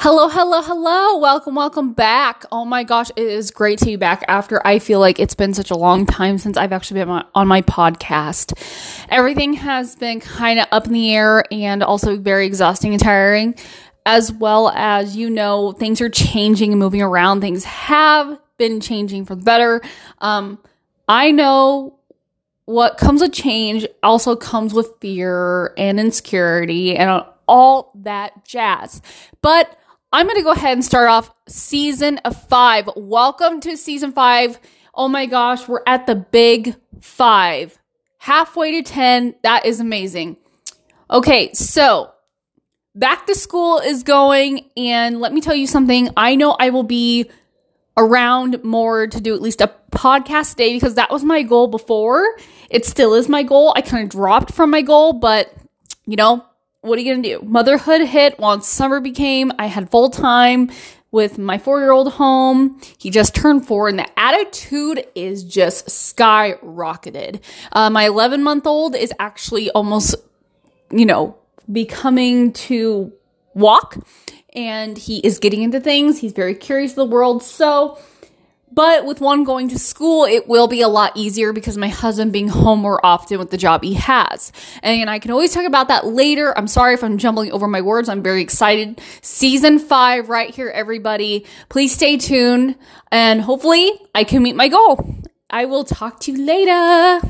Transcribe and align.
Hello, 0.00 0.28
hello, 0.28 0.62
hello. 0.62 1.18
Welcome, 1.18 1.56
welcome 1.56 1.92
back. 1.92 2.44
Oh 2.52 2.64
my 2.64 2.84
gosh, 2.84 3.10
it 3.16 3.26
is 3.26 3.50
great 3.50 3.80
to 3.80 3.84
be 3.84 3.96
back 3.96 4.24
after 4.28 4.64
I 4.64 4.78
feel 4.78 5.00
like 5.00 5.18
it's 5.18 5.34
been 5.34 5.54
such 5.54 5.72
a 5.72 5.76
long 5.76 6.06
time 6.06 6.38
since 6.38 6.56
I've 6.56 6.72
actually 6.72 7.00
been 7.00 7.24
on 7.34 7.48
my 7.48 7.62
podcast. 7.62 8.52
Everything 9.08 9.54
has 9.54 9.96
been 9.96 10.20
kind 10.20 10.60
of 10.60 10.66
up 10.70 10.86
in 10.86 10.92
the 10.92 11.12
air 11.12 11.42
and 11.50 11.82
also 11.82 12.16
very 12.16 12.46
exhausting 12.46 12.92
and 12.92 13.02
tiring, 13.02 13.56
as 14.06 14.30
well 14.30 14.68
as, 14.68 15.16
you 15.16 15.28
know, 15.28 15.72
things 15.72 16.00
are 16.00 16.08
changing 16.08 16.70
and 16.70 16.78
moving 16.78 17.02
around. 17.02 17.40
Things 17.40 17.64
have 17.64 18.38
been 18.56 18.80
changing 18.80 19.24
for 19.24 19.34
the 19.34 19.42
better. 19.42 19.82
Um, 20.20 20.60
I 21.08 21.32
know 21.32 21.98
what 22.66 22.98
comes 22.98 23.20
with 23.20 23.32
change 23.32 23.84
also 24.04 24.36
comes 24.36 24.72
with 24.72 24.92
fear 25.00 25.74
and 25.76 25.98
insecurity 25.98 26.96
and 26.96 27.24
all 27.48 27.90
that 27.96 28.44
jazz. 28.44 29.02
But 29.42 29.74
I'm 30.10 30.26
going 30.26 30.36
to 30.36 30.42
go 30.42 30.52
ahead 30.52 30.72
and 30.72 30.84
start 30.84 31.10
off 31.10 31.30
season 31.48 32.18
five. 32.48 32.88
Welcome 32.96 33.60
to 33.60 33.76
season 33.76 34.12
five. 34.12 34.58
Oh 34.94 35.06
my 35.06 35.26
gosh, 35.26 35.68
we're 35.68 35.82
at 35.86 36.06
the 36.06 36.14
big 36.14 36.74
five. 37.02 37.78
Halfway 38.16 38.80
to 38.80 38.82
10. 38.82 39.34
That 39.42 39.66
is 39.66 39.80
amazing. 39.80 40.38
Okay, 41.10 41.52
so 41.52 42.10
back 42.94 43.26
to 43.26 43.34
school 43.34 43.80
is 43.80 44.02
going. 44.02 44.70
And 44.78 45.20
let 45.20 45.34
me 45.34 45.42
tell 45.42 45.54
you 45.54 45.66
something. 45.66 46.08
I 46.16 46.36
know 46.36 46.56
I 46.58 46.70
will 46.70 46.84
be 46.84 47.30
around 47.98 48.64
more 48.64 49.08
to 49.08 49.20
do 49.20 49.34
at 49.34 49.42
least 49.42 49.60
a 49.60 49.74
podcast 49.92 50.56
day 50.56 50.72
because 50.72 50.94
that 50.94 51.10
was 51.10 51.22
my 51.22 51.42
goal 51.42 51.66
before. 51.66 52.24
It 52.70 52.86
still 52.86 53.12
is 53.12 53.28
my 53.28 53.42
goal. 53.42 53.74
I 53.76 53.82
kind 53.82 54.04
of 54.04 54.08
dropped 54.08 54.54
from 54.54 54.70
my 54.70 54.80
goal, 54.80 55.12
but 55.12 55.52
you 56.06 56.16
know, 56.16 56.46
what 56.80 56.98
are 56.98 57.02
you 57.02 57.12
going 57.12 57.22
to 57.22 57.38
do? 57.38 57.44
Motherhood 57.44 58.02
hit 58.02 58.38
once 58.38 58.66
summer 58.66 59.00
became, 59.00 59.52
I 59.58 59.66
had 59.66 59.90
full 59.90 60.10
time 60.10 60.70
with 61.10 61.38
my 61.38 61.58
four 61.58 61.80
year 61.80 61.90
old 61.90 62.12
home. 62.12 62.80
He 62.98 63.10
just 63.10 63.34
turned 63.34 63.66
four, 63.66 63.88
and 63.88 63.98
the 63.98 64.18
attitude 64.18 65.06
is 65.14 65.44
just 65.44 65.88
skyrocketed. 65.88 67.40
Uh, 67.72 67.90
my 67.90 68.06
11 68.06 68.42
month 68.42 68.66
old 68.66 68.94
is 68.94 69.12
actually 69.18 69.70
almost, 69.70 70.14
you 70.90 71.06
know, 71.06 71.36
becoming 71.70 72.52
to 72.52 73.12
walk, 73.54 73.98
and 74.52 74.96
he 74.96 75.18
is 75.18 75.38
getting 75.38 75.62
into 75.62 75.80
things. 75.80 76.18
He's 76.18 76.32
very 76.32 76.54
curious 76.54 76.92
of 76.92 76.96
the 76.96 77.06
world. 77.06 77.42
So, 77.42 77.98
but 78.72 79.04
with 79.04 79.20
one 79.20 79.44
going 79.44 79.68
to 79.70 79.78
school, 79.78 80.24
it 80.24 80.48
will 80.48 80.68
be 80.68 80.82
a 80.82 80.88
lot 80.88 81.12
easier 81.16 81.52
because 81.52 81.76
my 81.76 81.88
husband 81.88 82.32
being 82.32 82.48
home 82.48 82.80
more 82.80 83.04
often 83.04 83.38
with 83.38 83.50
the 83.50 83.56
job 83.56 83.82
he 83.82 83.94
has. 83.94 84.52
And 84.82 85.08
I 85.08 85.18
can 85.18 85.30
always 85.30 85.52
talk 85.52 85.64
about 85.64 85.88
that 85.88 86.06
later. 86.06 86.56
I'm 86.56 86.68
sorry 86.68 86.94
if 86.94 87.02
I'm 87.02 87.18
jumbling 87.18 87.52
over 87.52 87.66
my 87.66 87.80
words. 87.80 88.08
I'm 88.08 88.22
very 88.22 88.42
excited. 88.42 89.00
Season 89.22 89.78
five 89.78 90.28
right 90.28 90.54
here, 90.54 90.68
everybody. 90.68 91.46
Please 91.68 91.92
stay 91.92 92.16
tuned 92.16 92.76
and 93.10 93.40
hopefully 93.40 93.92
I 94.14 94.24
can 94.24 94.42
meet 94.42 94.56
my 94.56 94.68
goal. 94.68 95.14
I 95.50 95.64
will 95.64 95.84
talk 95.84 96.20
to 96.20 96.32
you 96.32 96.44
later. 96.44 97.26